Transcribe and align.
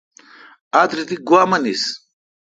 آتری 0.79 1.03
تی 1.07 1.15
گوا 1.27 1.41
منیس۔ 1.49 1.83